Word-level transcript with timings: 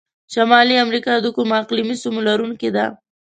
شمالي 0.33 0.75
امریکا 0.85 1.13
د 1.21 1.27
کومو 1.35 1.53
اقلیمي 1.61 1.95
سیمو 2.03 2.21
لرونکي 2.27 2.69
ده؟ 2.75 2.85